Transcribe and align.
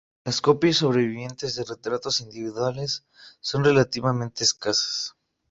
Las 0.25 0.41
copias 0.41 0.77
sobrevivientes 0.77 1.53
de 1.55 1.63
retratos 1.63 2.21
individuales 2.21 3.05
son 3.39 3.63
relativamente 3.63 4.43
escasas. 4.43 5.13